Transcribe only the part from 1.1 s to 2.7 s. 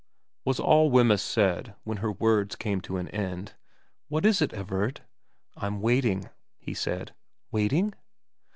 said when her words